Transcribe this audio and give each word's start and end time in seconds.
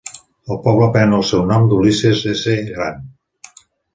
El 0.53 0.57
poble 0.61 0.87
pren 0.95 1.13
el 1.17 1.25
seu 1.31 1.43
nom 1.51 1.67
d'Ulysses 1.73 2.25
S. 2.33 2.57
Grant. 2.71 2.99